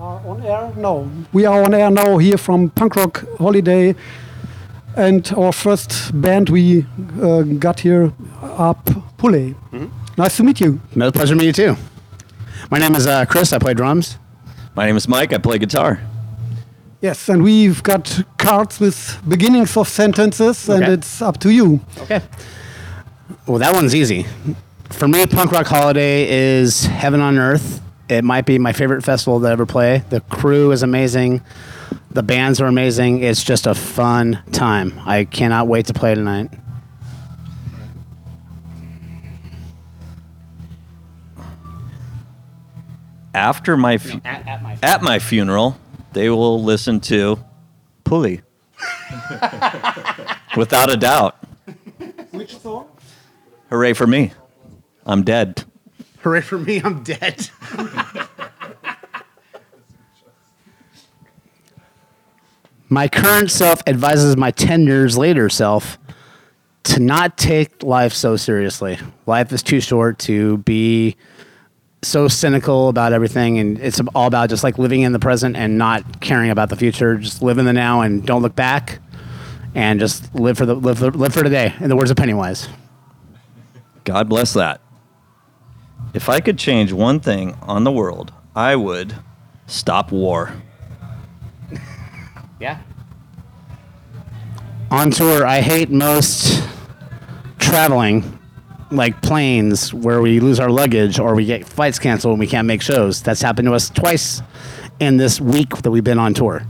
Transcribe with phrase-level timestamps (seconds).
[0.00, 1.08] are on air now.
[1.32, 3.94] We are on air now here from Punk Rock Holiday,
[4.96, 6.86] and our first band we
[7.22, 9.54] uh, got here up Pulley.
[10.16, 10.80] Nice to meet you.
[10.94, 11.76] No pleasure to meet you too.
[12.70, 13.52] My name is uh, Chris.
[13.52, 14.16] I play drums.
[14.74, 15.32] My name is Mike.
[15.32, 16.00] I play guitar.
[17.02, 21.80] Yes, and we've got cards with beginnings of sentences, and it's up to you.
[21.98, 22.20] Okay.
[23.46, 24.26] Well, that one's easy.
[24.90, 27.80] For me, Punk Rock Holiday is heaven on earth.
[28.10, 30.02] It might be my favorite festival that I ever play.
[30.10, 31.42] The crew is amazing.
[32.10, 33.22] The bands are amazing.
[33.22, 35.00] It's just a fun time.
[35.06, 36.50] I cannot wait to play tonight.
[43.32, 45.78] After my fu- At, at my at my funeral,
[46.12, 47.38] they will listen to
[48.02, 48.40] Pulley.
[50.56, 51.36] Without a doubt.
[52.32, 52.88] Which song?
[53.68, 54.32] Hooray for me.
[55.06, 55.62] I'm dead.
[56.22, 57.50] Hooray for me, I'm dead.
[62.90, 65.98] My current self advises my 10 years later self
[66.82, 68.98] to not take life so seriously.
[69.26, 71.16] Life is too short to be
[72.02, 75.78] so cynical about everything and it's all about just like living in the present and
[75.78, 77.16] not caring about the future.
[77.16, 78.98] Just live in the now and don't look back
[79.74, 82.68] and just live for the live, for- live for today in the words of Pennywise.
[84.04, 84.80] God bless that.
[86.12, 89.14] If I could change one thing on the world, I would
[89.66, 90.54] stop war.
[92.60, 92.78] Yeah.
[94.90, 96.62] On tour, I hate most
[97.58, 98.38] traveling,
[98.90, 102.66] like planes, where we lose our luggage or we get flights canceled and we can't
[102.66, 103.22] make shows.
[103.22, 104.42] That's happened to us twice
[104.98, 106.66] in this week that we've been on tour.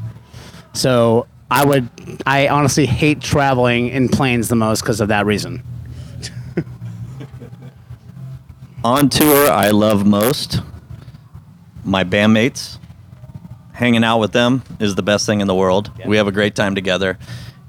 [0.73, 1.89] So I would,
[2.25, 5.65] I honestly hate traveling in planes the most because of that reason.
[8.85, 10.61] On tour, I love most
[11.85, 12.79] my bandmates.
[13.81, 15.91] Hanging out with them is the best thing in the world.
[16.05, 17.19] We have a great time together.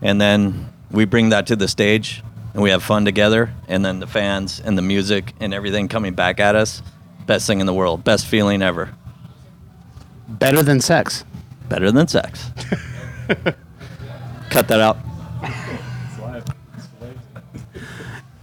[0.02, 2.22] And then we bring that to the stage
[2.54, 3.54] and we have fun together.
[3.70, 6.82] And then the fans and the music and everything coming back at us,
[7.28, 8.04] best thing in the world.
[8.04, 8.94] Best feeling ever.
[10.28, 11.24] Better than sex.
[11.70, 12.52] Better than sex.
[14.50, 14.98] Cut that out.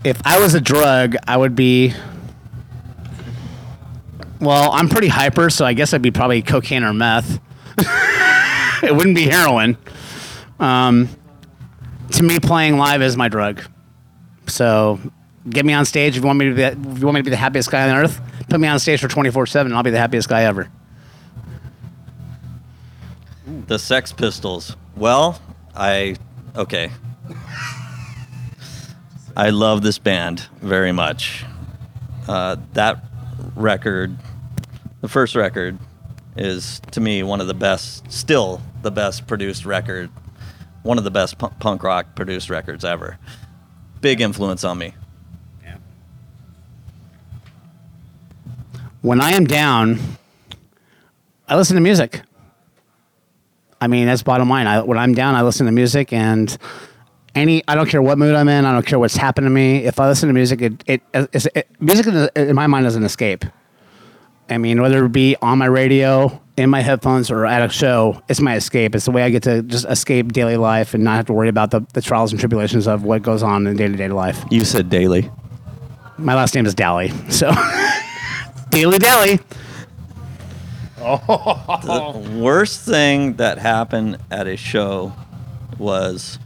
[0.04, 1.92] If I was a drug, I would be.
[4.40, 7.40] Well, I'm pretty hyper, so I guess I'd be probably cocaine or meth.
[8.82, 9.76] it wouldn't be heroin.
[10.58, 11.08] Um,
[12.12, 13.62] to me, playing live is my drug.
[14.46, 14.98] So,
[15.48, 16.62] get me on stage if you want me to be.
[16.62, 19.00] If you want me to be the happiest guy on earth, put me on stage
[19.00, 20.68] for 24/7, and I'll be the happiest guy ever.
[23.66, 24.76] The Sex Pistols.
[24.96, 25.40] Well,
[25.74, 26.16] I
[26.56, 26.90] okay.
[29.36, 31.44] I love this band very much.
[32.26, 33.04] Uh, that
[33.54, 34.16] record,
[35.00, 35.78] the first record,
[36.38, 40.10] is to me one of the best, still the best produced record,
[40.82, 43.18] one of the best pu- punk rock produced records ever.
[44.00, 44.94] Big influence on me.
[49.02, 49.98] when I am down,
[51.48, 52.20] I listen to music.
[53.80, 54.66] I mean, that's bottom line.
[54.66, 56.56] I, when I'm down, I listen to music, and
[57.34, 58.64] any I don't care what mood I'm in.
[58.64, 59.84] I don't care what's happened to me.
[59.84, 63.04] If I listen to music, it it, it's it music in my mind is an
[63.04, 63.44] escape.
[64.50, 68.22] I mean, whether it be on my radio, in my headphones, or at a show,
[68.28, 68.94] it's my escape.
[68.94, 71.48] It's the way I get to just escape daily life and not have to worry
[71.48, 74.42] about the, the trials and tribulations of what goes on in day to day life.
[74.50, 75.30] You said daily.
[76.16, 77.52] My last name is Dalley, so
[78.70, 79.38] Daily Dalley.
[80.98, 85.12] The worst thing that happened at a show
[85.78, 86.38] was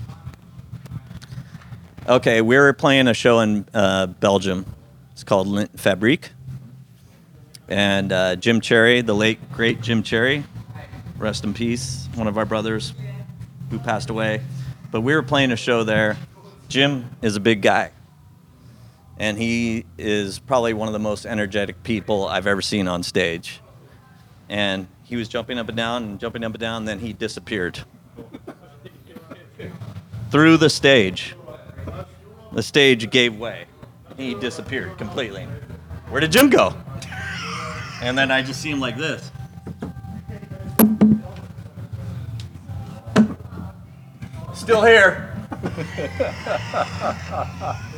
[2.06, 2.42] okay.
[2.42, 4.66] We were playing a show in uh, Belgium.
[5.12, 6.28] It's called Lintfabriek,
[7.72, 10.44] and uh, Jim Cherry, the late great Jim Cherry,
[11.18, 12.92] rest in peace, one of our brothers
[13.70, 14.40] who passed away.
[14.90, 16.16] But we were playing a show there.
[16.68, 17.90] Jim is a big guy,
[19.18, 23.60] and he is probably one of the most energetic people I've ever seen on stage
[24.52, 26.82] and he was jumping up and down and jumping up and down.
[26.82, 27.80] And then he disappeared
[30.30, 31.34] through the stage.
[32.52, 33.64] The stage gave way.
[34.18, 35.48] He disappeared completely.
[36.10, 36.74] Where did Jim go?
[38.02, 39.30] And then I just see him like this.
[44.54, 45.28] Still here.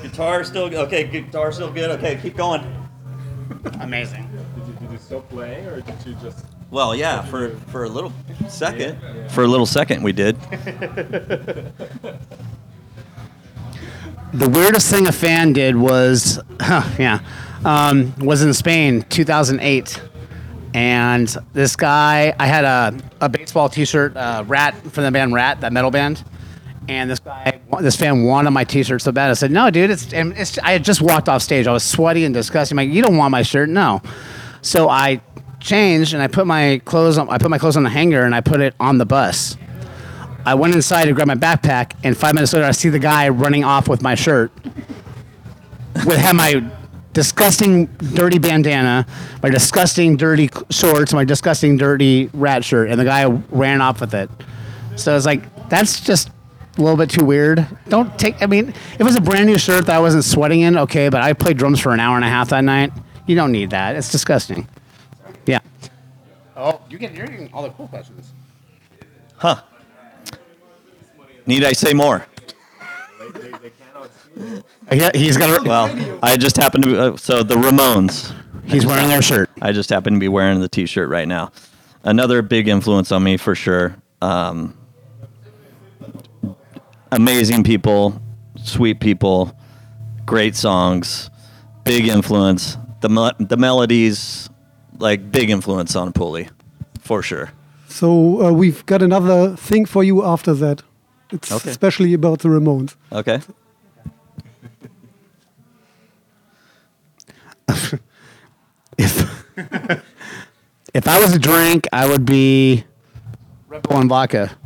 [0.03, 1.05] guitar still okay.
[1.05, 1.91] Guitar still good.
[1.93, 2.63] Okay, keep going.
[3.81, 4.31] Amazing.
[4.55, 7.89] Did you, did you still play or did you just Well, yeah, for for a
[7.89, 8.13] little
[8.49, 8.99] second.
[9.31, 10.37] For a little second, we did.
[14.35, 17.21] The weirdest thing a fan did was, huh, yeah,
[17.65, 20.01] um, was in Spain, 2008.
[20.75, 25.61] and this guy, I had a, a baseball T-shirt, uh, Ratt from the band Ratt,
[25.61, 26.25] that metal band,
[26.89, 29.31] and this guy, this fan wanted my T-shirt so bad.
[29.31, 31.67] I said, "No, dude, it's, and it's." I had just walked off stage.
[31.67, 32.79] I was sweaty and disgusting.
[32.79, 33.69] I'm like, you don't want my shirt?
[33.69, 34.03] No.
[34.61, 35.21] So I
[35.61, 37.31] changed and I put my clothes on.
[37.31, 39.57] I put my clothes on the hanger and I put it on the bus.
[40.45, 43.31] I went inside to grab my backpack, and five minutes later, I see the guy
[43.31, 44.53] running off with my shirt.
[46.05, 46.71] With had my
[47.15, 49.07] disgusting dirty bandana,
[49.43, 54.13] my disgusting dirty shorts, my disgusting dirty Ratt shirt, and the guy ran off with
[54.13, 54.29] it.
[54.97, 56.29] So I was like, that's just
[56.77, 57.67] a little bit too weird.
[57.89, 58.43] Don't take.
[58.43, 61.09] I mean, if it was a brand new shirt that I wasn't sweating in, okay.
[61.09, 62.93] But I played drums for an hour and a half that night.
[63.27, 63.97] You don't need that.
[63.97, 64.69] It's disgusting.
[65.47, 65.61] Yeah.
[66.57, 68.33] Oh, you get you're getting all the cool questions.
[69.37, 69.63] Huh.
[71.47, 72.27] Need I say more?
[74.93, 75.61] Yeah, he's got.
[75.61, 78.35] A, Well, I just happen to be, uh, so the Ramones.
[78.67, 79.51] he's wearing their shirt.
[79.63, 81.53] I just happen to be wearing the T-shirt right now.
[82.03, 83.97] Another big influence on me for sure.
[84.21, 84.77] Um,
[87.13, 88.21] amazing people,
[88.63, 89.57] sweet people,
[90.27, 91.31] great songs,
[91.85, 92.77] big influence.
[93.01, 94.49] The me- the melodies,
[94.99, 96.49] like big influence on Pulley,
[97.01, 97.53] for sure.
[97.89, 100.83] So uh, we've got another thing for you after that.
[101.31, 101.71] It's Okay.
[101.71, 102.97] especially about the Ramones.
[103.13, 103.41] Okay.
[107.69, 107.95] If
[110.95, 112.85] if I was a drink, I would be
[113.69, 114.57] Red Bull and vodka,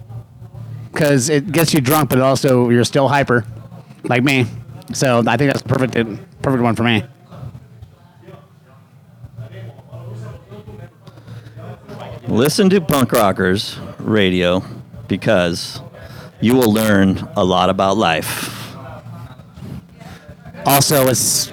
[0.93, 3.45] because it gets you drunk, but also you're still hyper,
[4.05, 4.47] like me.
[4.93, 5.95] So I think that's the perfect
[6.43, 7.05] perfect one for me.
[12.27, 14.63] Listen to punk rockers radio
[15.09, 15.81] because
[16.41, 18.77] you will learn a lot about life.
[20.67, 21.51] Also, it's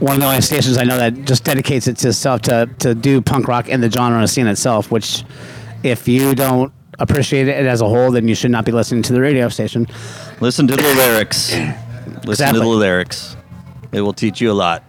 [0.00, 2.94] one of the only stations I know that just dedicates it to itself to, to
[2.94, 5.24] do punk rock and the genre scene itself, which
[5.82, 9.12] if you don't appreciate it as a whole, then you should not be listening to
[9.12, 9.86] the radio station.
[10.40, 11.54] Listen to the lyrics.
[12.24, 13.36] Listen to the lyrics.
[13.92, 14.84] It will teach you a lot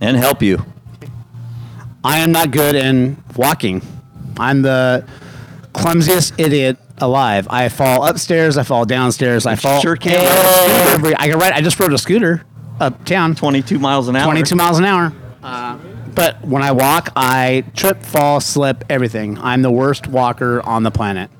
[0.00, 0.64] and help you.
[2.02, 3.82] I am not good in walking.
[4.38, 5.06] I'm the
[5.74, 7.46] clumsiest idiot alive.
[7.50, 10.90] I fall upstairs, I fall downstairs, I fall sure can't ride a scooter.
[10.94, 12.42] every- I can ride I just rode a scooter
[12.80, 13.34] uptown.
[13.34, 14.24] 22 miles an hour.
[14.24, 15.12] 22 miles an hour.
[15.42, 15.78] Uh,
[16.14, 19.38] but when I walk, I trip, fall, slip, everything.
[19.38, 21.30] I'm the worst walker on the planet.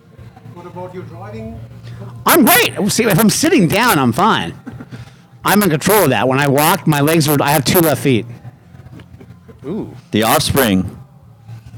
[0.54, 1.58] What about your driving?
[2.26, 2.90] I'm great.
[2.92, 4.54] See, if I'm sitting down, I'm fine.
[5.44, 6.28] I'm in control of that.
[6.28, 7.36] When I walk, my legs are.
[7.42, 8.26] I have two left feet.
[9.64, 9.94] Ooh.
[10.10, 10.96] The Offspring.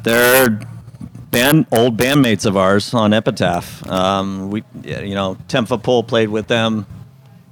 [0.03, 0.61] They're
[1.31, 3.87] band old bandmates of ours on Epitaph.
[3.89, 6.87] Um, we, you know, Ten Foot Pole played with them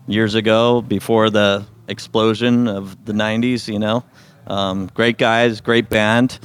[0.06, 3.69] years ago before the explosion of the '90s.
[3.70, 4.04] You know,
[4.46, 6.38] um, great guys, great band.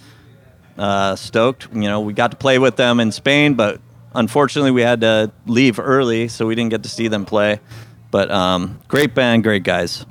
[0.77, 1.69] Uh, stoked.
[1.73, 3.79] You know, we got to play with them in Spain, but
[4.13, 7.61] unfortunately, we had to leave early, so we didn't get to see them play.
[8.11, 10.05] But um, great band, great guys.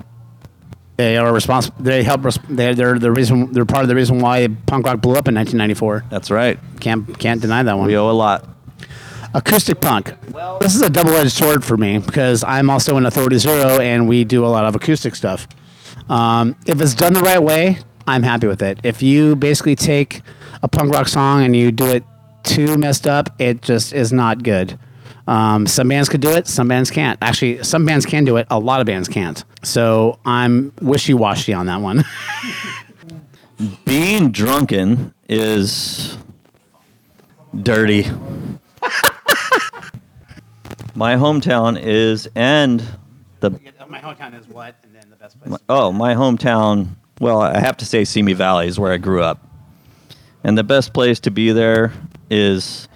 [0.97, 1.83] They are responsible.
[1.83, 2.23] They help.
[2.23, 3.51] Res- they're, they're the reason.
[3.51, 6.05] They're part of the reason why punk rock blew up in 1994.
[6.09, 6.57] That's right.
[6.79, 7.87] Can't can't deny that one.
[7.87, 8.47] We owe a lot.
[9.35, 10.13] Acoustic punk.
[10.31, 14.07] Well, this is a double-edged sword for me because I'm also in Authority Zero, and
[14.07, 15.45] we do a lot of acoustic stuff.
[16.09, 18.79] Um, if it's done the right way, I'm happy with it.
[18.83, 20.21] If you basically take
[20.63, 22.05] a punk rock song and you do it
[22.43, 24.79] too messed up, it just is not good.
[25.27, 27.17] Um, some bands could do it, some bands can't.
[27.21, 29.43] Actually, some bands can do it, a lot of bands can't.
[29.63, 32.05] So I'm wishy-washy on that one.
[33.85, 36.17] being drunken is
[37.53, 38.05] dirty.
[40.95, 42.83] My hometown is and
[43.41, 43.51] the
[43.89, 45.59] My hometown is what, and then the best place.
[45.69, 46.95] oh my hometown.
[47.19, 49.45] Well, I have to say Simi Valley is where I grew up,
[50.43, 51.93] and the best place to be there
[52.29, 52.87] is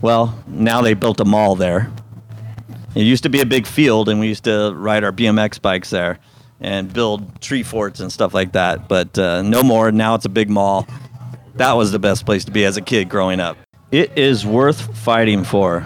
[0.00, 1.90] well now they built a mall there.
[2.94, 5.90] It used to be a big field, and we used to ride our BMX bikes
[5.90, 6.18] there
[6.60, 8.88] and build tree forts and stuff like that.
[8.88, 9.92] But uh, no more.
[9.92, 10.86] Now it's a big mall.
[11.54, 13.56] That was the best place to be as a kid growing up.
[13.92, 15.84] It is worth fighting for.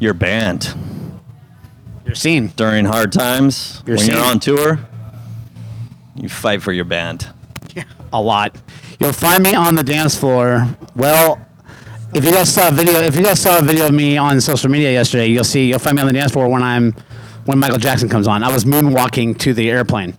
[0.00, 0.74] Your band
[2.06, 2.48] Your scene.
[2.56, 4.24] during hard times Your when you're scene.
[4.24, 4.78] on tour.
[6.14, 7.28] You fight for your band.
[8.12, 8.56] a lot.
[9.00, 10.66] You'll find me on the dance floor.
[10.96, 11.38] Well,
[12.14, 14.40] if you guys saw a video, if you guys saw a video of me on
[14.40, 16.92] social media yesterday, you'll see you'll find me on the dance floor when I'm
[17.44, 18.42] when Michael Jackson comes on.
[18.42, 20.16] I was moonwalking to the airplane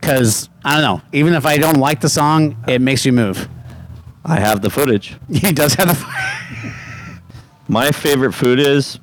[0.00, 1.02] because I don't know.
[1.12, 3.48] Even if I don't like the song, it makes you move.
[4.24, 5.16] I have the footage.
[5.32, 6.61] He does have the.
[7.68, 8.98] My favorite food is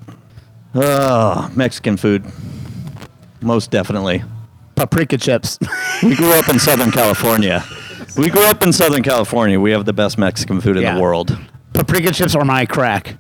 [0.76, 2.26] oh, Mexican food.
[3.42, 4.24] Most definitely.
[4.76, 5.58] Paprika chips.
[6.02, 7.62] We grew up in Southern California,
[8.18, 9.60] We grew up in Southern California.
[9.60, 10.96] We have the best Mexican food in Yeah.
[10.96, 11.38] the world.
[11.74, 13.18] paprika chips are my crack.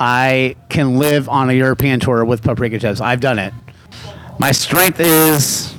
[0.00, 3.00] I can live on a European tour with paprika chips.
[3.00, 3.54] I've done it.
[4.40, 5.72] My strength is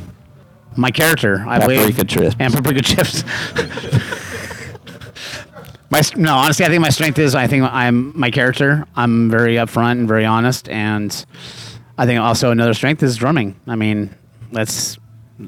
[0.77, 1.43] my character.
[1.45, 2.35] I believe, Paprika chips.
[2.39, 3.23] and paprika chips.
[5.91, 8.87] my no, honestly, I think my strength is I think I'm my character.
[8.95, 11.25] I'm very upfront and very honest, and
[11.97, 13.59] I think also another strength is drumming.
[13.67, 14.15] I mean,
[14.53, 14.97] that's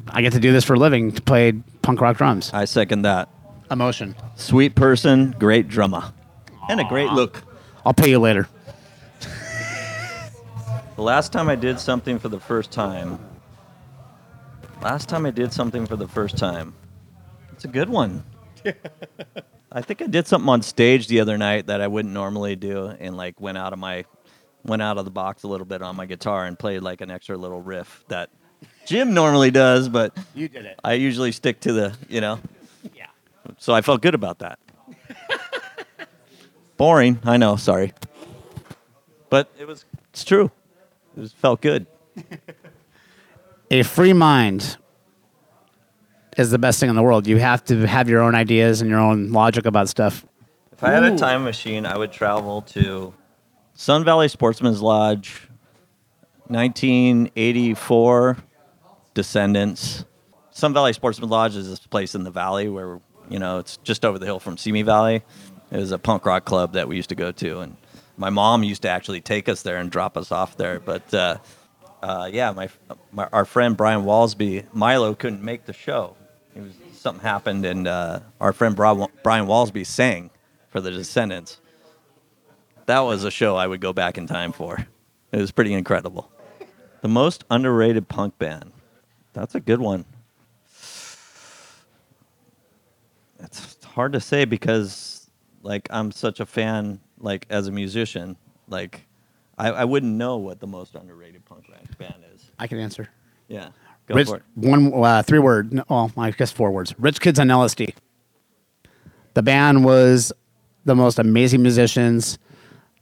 [0.10, 2.52] I get to do this for a living to play punk rock drums.
[2.54, 3.30] I second that.
[3.72, 4.16] Emotion.
[4.36, 6.12] Sweet person, great drummer,
[6.70, 7.42] and a great look.
[7.86, 8.48] I'll pay you later.
[10.96, 13.18] The last time I did something for the first time.
[14.82, 16.76] Last time I did something for the first time.
[17.54, 18.24] It's a good one.
[19.72, 22.88] I think I did something on stage the other night that I wouldn't normally do,
[22.88, 24.06] and like went out of my,
[24.64, 27.10] went out of the box a little bit on my guitar and played like an
[27.10, 28.30] extra little riff that
[28.86, 30.80] Jim normally does, but You did it.
[30.84, 32.40] I usually stick to the, you know.
[32.94, 33.08] Yeah.
[33.58, 34.60] So I felt good about that.
[36.78, 37.56] Boring, I know.
[37.56, 37.94] Sorry,
[39.30, 39.86] but it was.
[40.10, 40.52] It's true.
[41.16, 41.86] It was, felt good.
[43.72, 44.78] a free mind
[46.38, 47.28] is the best thing in the world.
[47.28, 50.26] You have to have your own ideas and your own logic about stuff.
[50.72, 53.14] If I had a time machine, I would travel to
[53.76, 55.48] Sun Valley Sportsman's Lodge,
[56.48, 58.38] 1984,
[59.14, 60.06] Descendents.
[60.52, 63.00] Sun Valley Sportsman's Lodge is this place in the valley where,
[63.30, 65.24] you know, it's just over the hill from Simi Valley.
[65.72, 67.60] It was a punk rock club that we used to go to.
[67.62, 67.78] And
[68.18, 70.80] my mom used to actually take us there and drop us off there.
[70.80, 71.38] But uh,
[72.02, 72.70] uh, yeah, my,
[73.12, 76.16] my our friend Brian Walsby, Milo couldn't make the show.
[76.56, 80.30] It was something happened, and uh, our friend Bra- Brian Walsby sang
[80.70, 81.60] for the Descendents.
[82.86, 84.86] That was a show I would go back in time for.
[85.32, 86.30] It was pretty incredible.
[87.02, 88.72] The most underrated punk band.
[89.34, 90.06] That's a good one.
[93.40, 95.30] It's hard to say because,
[95.62, 97.00] like, I'm such a fan.
[97.20, 99.06] Like, as a musician, like,
[99.58, 102.52] I, I wouldn't know what the most underrated punk band- band is.
[102.60, 103.10] I can answer.
[103.48, 103.70] Yeah,
[104.08, 104.44] go Rich, for it.
[104.56, 105.74] one, uh, three word.
[105.74, 106.94] no, Well, I guess four words.
[106.98, 107.94] Rich Kids on LSD.
[109.34, 110.32] The band was
[110.86, 112.38] the most amazing musicians.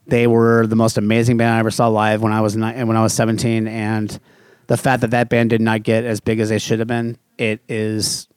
[0.08, 2.96] They were the most amazing band I ever saw live when I was ni- when
[2.98, 4.20] I was 17, and
[4.68, 7.18] the fact that that band did not get as big as they should have been,
[7.38, 8.28] it is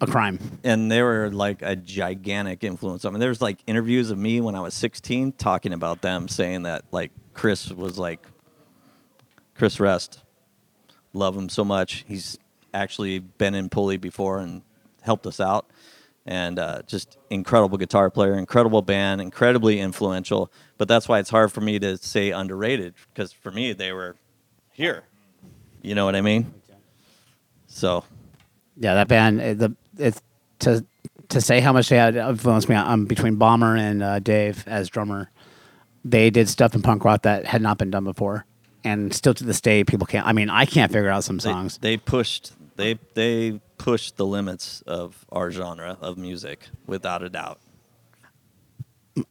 [0.00, 0.38] a crime.
[0.64, 3.04] and they were like a gigantic influence.
[3.04, 6.62] I mean, there's like interviews of me when I was 16 talking about them, saying
[6.62, 8.20] that like Chris was like
[9.54, 10.22] Chris Rest,
[11.12, 12.04] love him so much.
[12.06, 12.38] He's
[12.72, 14.62] actually been in Pulley before and
[15.02, 15.66] helped us out,
[16.26, 20.52] and uh, just incredible guitar player, incredible band, incredibly influential.
[20.78, 24.16] But that's why it's hard for me to say underrated because for me they were
[24.72, 25.04] here.
[25.82, 26.52] You know what I mean?
[27.66, 28.04] So
[28.76, 29.40] Yeah, that band.
[29.40, 30.20] uh, The it's
[30.60, 30.84] to
[31.28, 32.74] to say how much they had influenced me.
[32.76, 35.30] I'm between Bomer and uh, Dave as drummer,
[36.04, 38.44] they did stuff in punk rock that had not been done before,
[38.84, 40.26] and still to this day, people can't.
[40.26, 41.78] I mean, I can't figure out some they, songs.
[41.78, 47.60] they pushed they they pushed the limits of our genre of music without a doubt.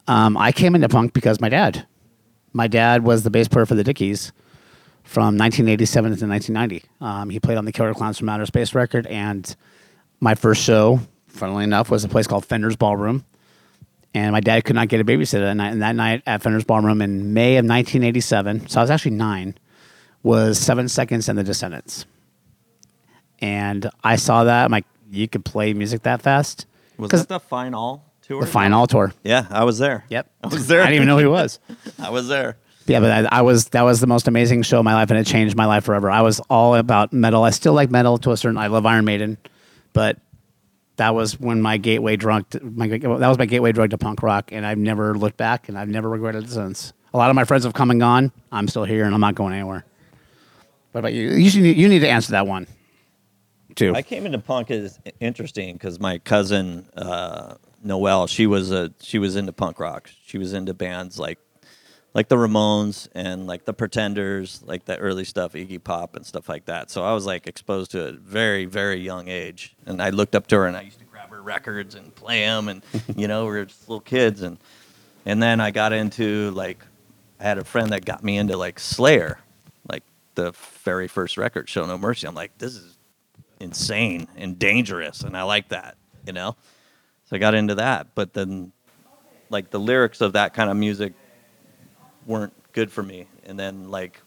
[0.06, 1.86] Um, I came into punk because my dad.
[2.52, 4.32] My dad was the bass player for the Dickies
[5.04, 6.88] from 1987 to 1990.
[7.00, 9.54] Um, he played on the Killer Clowns from Outer Space record, and
[10.20, 13.24] my first show, funnily enough, was a place called Fender's Ballroom.
[14.12, 15.70] And my dad could not get a babysitter that night.
[15.70, 19.56] And that night at Fender's Ballroom in May of 1987, so I was actually nine,
[20.22, 22.06] was Seven Seconds and the Descendents.
[23.40, 24.64] And I saw that.
[24.64, 26.66] I'm like, you could play music that fast?
[26.96, 28.40] Was that the final tour?
[28.40, 29.12] the final Tour.
[29.24, 30.04] Yeah, I was there.
[30.08, 30.30] Yep.
[30.44, 30.82] I was there.
[30.82, 31.58] I didn't even know who he was.
[31.98, 32.58] I was there.
[32.86, 35.18] Yeah, but I, I was that was the most amazing show of my life, and
[35.18, 36.10] it changed my life forever.
[36.10, 37.44] I was all about metal.
[37.44, 38.58] I still like metal to a certain.
[38.58, 39.38] I love Iron Maiden,
[39.92, 40.18] but
[40.96, 42.48] that was when my gateway drug.
[42.50, 45.68] To, my that was my gateway drug to punk rock, and I've never looked back,
[45.68, 46.92] and I've never regretted it since.
[47.12, 48.32] A lot of my friends have come and gone.
[48.52, 49.84] I'm still here, and I'm not going anywhere.
[50.92, 51.30] What about you?
[51.30, 52.66] You should, you need to answer that one,
[53.74, 53.94] too.
[53.94, 59.18] I came into punk is interesting because my cousin uh, Noelle, she was a she
[59.18, 60.10] was into punk rock.
[60.24, 61.38] She was into bands like
[62.12, 66.48] like the Ramones and like the Pretenders, like the early stuff, Iggy Pop and stuff
[66.48, 66.90] like that.
[66.90, 70.10] So I was like exposed to it at a very very young age, and I
[70.10, 72.82] looked up to her and I used to grab her records and play them, and
[73.16, 74.58] you know we were just little kids, and
[75.24, 76.84] and then I got into like
[77.38, 79.38] I had a friend that got me into like Slayer,
[79.88, 80.02] like
[80.34, 80.52] the
[80.84, 82.26] very first record, Show No Mercy.
[82.26, 82.98] I'm like, this is
[83.60, 86.56] insane and dangerous, and I like that, you know.
[87.26, 88.72] So I got into that, but then,
[89.48, 91.12] like the lyrics of that kind of music
[92.26, 94.20] weren't good for me, and then like,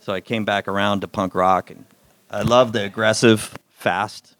[0.00, 1.84] so I came back around to punk rock, and
[2.30, 4.36] I love the aggressive, fast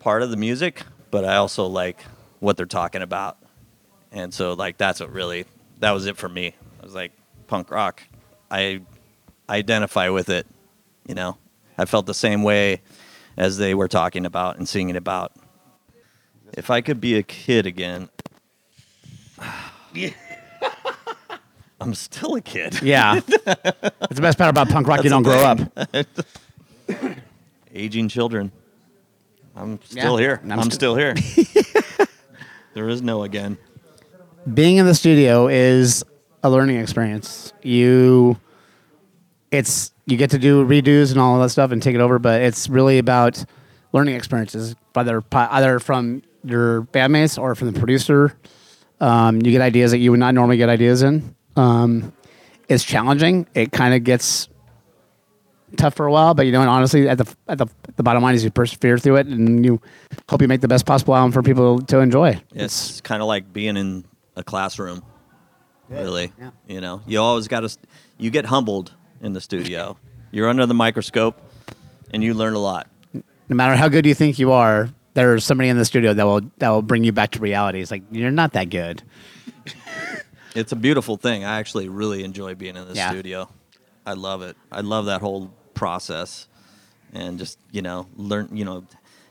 [0.00, 2.00] part of the music, but I also like
[2.40, 3.38] what they're talking about.
[4.12, 5.46] And so like that's what really
[5.80, 6.54] that was it for me.
[6.80, 7.12] I was like
[7.46, 8.02] punk rock.
[8.50, 8.82] I
[9.48, 10.46] identify with it,
[11.06, 11.38] you know.
[11.78, 12.82] I felt the same way
[13.36, 15.32] as they were talking about and singing about.
[16.52, 18.08] If I could be a kid again,
[21.80, 22.80] I'm still a kid.
[22.82, 23.20] Yeah.
[24.08, 25.02] It's the best part about punk rock.
[25.04, 25.58] you don't grow up.
[27.74, 28.52] Aging children.
[29.54, 30.26] I'm still Yeah.
[30.26, 30.40] here.
[30.44, 31.14] I'm I'm, st- still here.
[32.74, 33.58] there is no again.
[34.52, 36.04] Being in the studio is
[36.42, 37.52] a learning experience.
[37.62, 38.38] You,
[39.50, 42.18] it's you get to do redos and all of that stuff and take it over,
[42.18, 43.44] but it's really about
[43.92, 48.34] learning experiences, whether either from your bandmates or from the producer.
[49.00, 51.34] Um, you get ideas that you would not normally get ideas in.
[51.56, 52.12] Um,
[52.68, 53.46] it's challenging.
[53.54, 54.48] It kind of gets
[55.76, 58.22] tough for a while, but you know, and honestly, at the at the the bottom
[58.22, 59.80] line is you persevere through it, and you
[60.28, 62.40] hope you make the best possible album for people to enjoy.
[62.54, 64.04] It's kind of like being in
[64.36, 65.02] a classroom,
[65.88, 66.32] really.
[66.38, 66.50] yeah.
[66.66, 67.76] You know, you always got to,
[68.18, 69.96] you get humbled in the studio.
[70.30, 71.40] You're under the microscope
[72.10, 72.88] and you learn a lot.
[73.14, 73.22] no
[73.56, 76.68] matter how good you think you are, there's somebody in the studio that will that
[76.68, 77.80] will bring you back to reality.
[77.80, 79.02] It's like you're not that good.
[80.56, 81.44] It's a beautiful thing.
[81.44, 83.10] I actually really enjoy being in the Yeah.
[83.10, 83.48] studio.
[84.06, 84.56] I love it.
[84.72, 86.48] I love that whole process
[87.12, 88.84] and just, you know, learn, you know,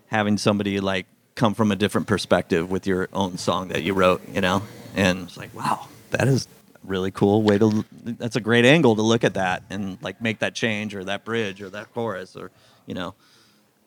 [0.08, 4.22] having somebody like come from a different perspective with your own song that you wrote,
[4.32, 4.62] you know?
[4.96, 8.96] And it's like, wow, that is a really cool way to that's a great angle
[8.96, 12.36] to look at that and like make that change or that bridge or that chorus
[12.36, 12.52] or,
[12.86, 13.16] you know.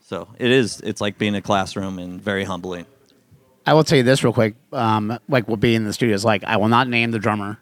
[0.07, 2.87] So, it is it's like being in a classroom and very humbling.
[3.69, 4.55] I will tell you this real quick.
[4.73, 6.43] Um, like what being in the studio is like.
[6.43, 7.59] I will not name the drummer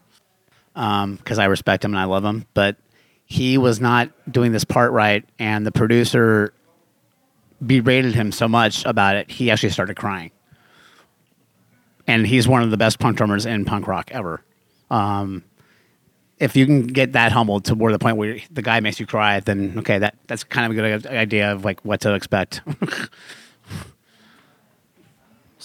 [0.73, 2.77] because I respect him and I love him, but
[3.25, 6.55] he was not doing this part right, and the producer
[7.65, 10.31] berated him so much about it, he actually started crying.
[12.07, 14.45] And he's one of the best punk drummers in punk rock ever.
[14.91, 15.43] Um,
[16.39, 19.07] if you can get that humbled to where the point where the guy makes you
[19.07, 22.61] cry, then okay, that that's kind of a good idea of like what to expect.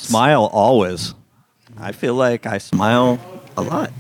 [0.02, 1.14] Smile always.
[1.78, 3.20] I feel like I smile
[3.58, 3.92] a lot.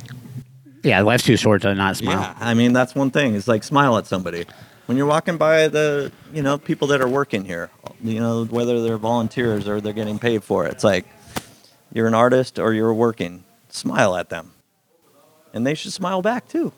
[0.83, 2.19] yeah, life's too short to not smile.
[2.19, 3.35] Yeah, I mean that's one thing.
[3.35, 4.45] Is like smile at somebody
[4.87, 7.69] when you're walking by the you know people that are working here.
[8.03, 10.73] You know whether they're volunteers or they're getting paid for it.
[10.73, 11.05] It's like
[11.93, 13.43] you're an artist or you're working.
[13.69, 14.51] Smile at them,
[15.53, 16.73] and they should smile back too.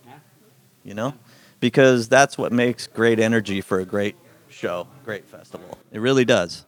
[0.84, 1.14] You know,
[1.60, 4.16] because that's what makes great energy for a great
[4.50, 5.78] show, great festival.
[5.92, 6.66] It really does.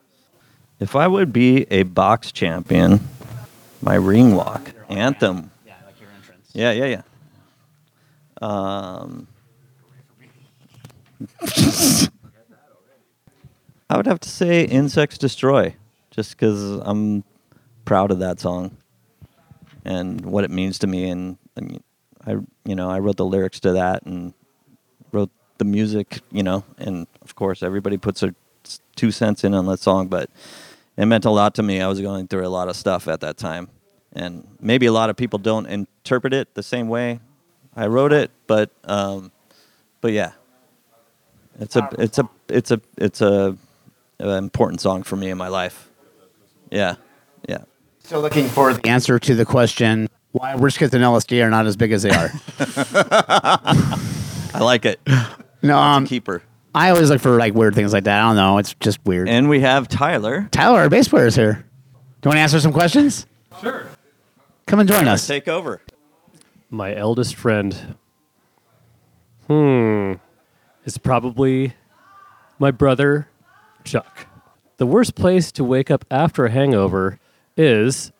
[0.79, 2.99] If I would be a box champion,
[3.81, 5.51] my ring walk anthem.
[5.65, 6.51] Yeah, like your entrance.
[6.53, 7.01] Yeah, yeah, yeah.
[8.41, 9.27] Um,
[13.89, 15.75] I would have to say "Insects Destroy,"
[16.11, 17.23] just because I'm
[17.85, 18.75] proud of that song
[19.85, 21.81] and what it means to me, and, and
[22.25, 22.31] I,
[22.65, 24.33] you know, I wrote the lyrics to that and
[25.11, 28.33] wrote the music, you know, and of course everybody puts their
[28.95, 30.29] two cents in on that song, but
[30.97, 31.81] it meant a lot to me.
[31.81, 33.69] I was going through a lot of stuff at that time,
[34.13, 37.19] and maybe a lot of people don't interpret it the same way
[37.75, 39.31] I wrote it, but um,
[39.99, 40.31] but yeah,
[41.59, 43.57] it's a it's a it's a it's a,
[44.19, 45.89] a important song for me in my life.
[46.71, 46.95] Yeah,
[47.49, 47.63] yeah.
[47.99, 51.65] Still looking for the answer to the question why Rich Kids on LSD are not
[51.65, 52.31] as big as they are.
[54.53, 54.99] I like it.
[55.61, 56.43] no, um, Keeper.
[56.75, 58.19] I always look for like weird things like that.
[58.19, 58.57] I don't know.
[58.57, 59.29] It's just weird.
[59.29, 60.49] And we have Tyler.
[60.51, 61.53] Tyler, our bass player, is here.
[61.53, 63.25] Do you want to answer some questions?
[63.61, 63.87] Sure.
[64.67, 65.25] Come and join us.
[65.25, 65.81] Take over.
[66.69, 67.95] My eldest friend.
[69.47, 70.13] Hmm.
[70.83, 71.75] Is probably
[72.59, 73.29] my brother,
[73.85, 74.27] Chuck.
[74.75, 77.19] The worst place to wake up after a hangover
[77.55, 78.11] is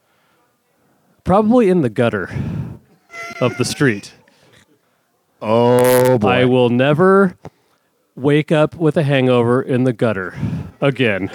[1.25, 2.29] probably in the gutter
[3.41, 4.13] of the street.
[5.41, 6.29] Oh boy.
[6.29, 7.37] I will never
[8.15, 10.33] wake up with a hangover in the gutter
[10.81, 11.29] again.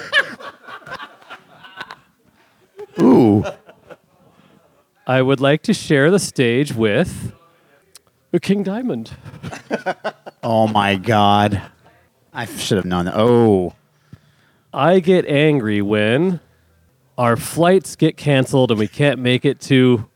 [3.01, 3.45] Ooh.
[5.07, 7.33] I would like to share the stage with
[8.43, 9.11] King Diamond.
[10.43, 11.61] Oh my God.
[12.33, 13.17] I should have known that.
[13.17, 13.75] Oh.
[14.73, 16.41] I get angry when
[17.19, 20.09] our flights get canceled and we can't make it to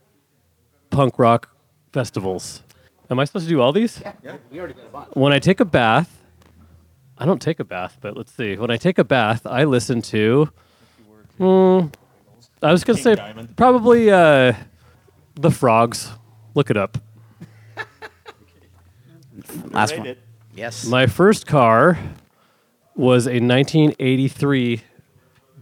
[0.89, 1.49] punk rock
[1.91, 2.63] festivals.
[3.09, 4.01] Am I supposed to do all these?
[4.23, 6.23] Yeah, we already did When I take a bath,
[7.17, 8.57] I don't take a bath, but let's see.
[8.57, 10.49] When I take a bath, I listen to.
[11.37, 11.87] Hmm,
[12.61, 13.55] I was gonna say Diamond.
[13.55, 14.53] probably uh,
[15.35, 16.11] the Frogs.
[16.53, 16.97] Look it up.
[19.71, 20.15] Last one.
[20.55, 20.85] Yes.
[20.85, 21.97] My first car
[22.95, 24.81] was a 1983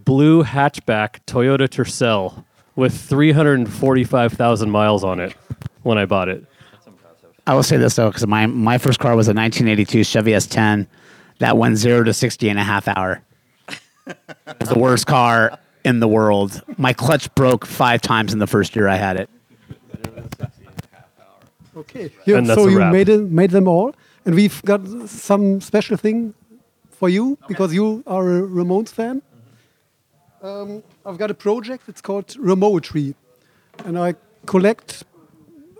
[0.04, 2.44] blue hatchback Toyota Tercel
[2.76, 5.34] with 345,000 miles on it
[5.82, 6.44] when I bought it.
[7.46, 10.86] I will say this though, because my my first car was a 1982 Chevy S10
[11.38, 13.22] that went zero to 60 in a half hour.
[14.60, 16.62] It's the worst car in the world.
[16.76, 19.30] My clutch broke five times in the first year I had it.
[21.76, 22.10] Okay.
[22.24, 22.92] You, And that's so a you wrap.
[22.92, 23.94] made it, made them all,
[24.24, 26.34] and we've got some special thing
[26.90, 29.22] for you because you are a Ramones fan.
[30.42, 31.88] Um, I've got a project.
[31.88, 33.14] It's called Ramoetry,
[33.84, 34.14] and I
[34.46, 35.02] collect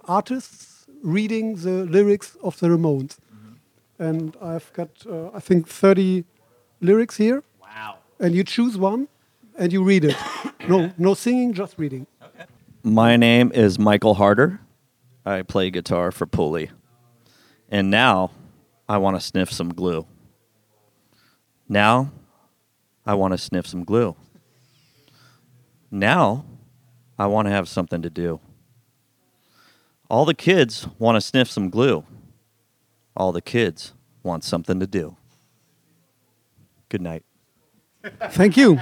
[0.08, 3.18] artists reading the lyrics of the Ramones.
[3.98, 6.24] And I've got, uh, I think, 30
[6.80, 7.98] lyrics here, Wow.
[8.18, 9.08] and you choose one,
[9.56, 10.16] and you read it.
[10.68, 12.06] no, no singing, just reading.
[12.22, 12.44] Okay.
[12.82, 14.60] My name is Michael Harder.
[15.24, 16.70] I play guitar for Pulley.
[17.68, 18.30] And now
[18.88, 20.06] I want to sniff some glue.
[21.68, 22.10] Now
[23.06, 24.16] I want to sniff some glue.
[25.90, 26.44] Now
[27.18, 28.40] I want to have something to do.
[30.10, 32.04] All the kids want to sniff some glue.
[33.16, 35.16] All the kids want something to do.
[36.88, 37.24] Good night.
[38.30, 38.80] Thank you.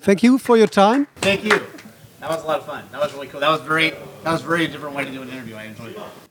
[0.00, 1.06] Thank you for your time.
[1.16, 1.60] Thank you.
[2.20, 2.84] That was a lot of fun.
[2.92, 3.40] That was really cool.
[3.40, 5.56] That was very that was very different way to do an interview.
[5.56, 6.21] I enjoyed it.